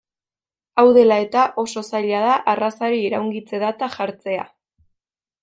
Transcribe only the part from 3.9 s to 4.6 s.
jartzea.